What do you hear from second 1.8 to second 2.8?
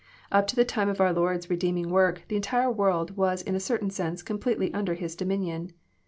work, the entire